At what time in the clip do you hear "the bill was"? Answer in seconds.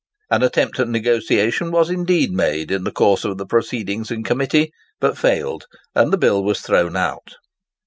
6.11-6.61